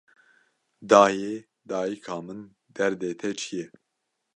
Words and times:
Dayê, 0.89 1.35
dayika 1.69 2.17
min, 2.25 2.41
derdê 2.75 3.11
te 3.19 3.29
çi 3.39 3.53
ye 3.59 3.65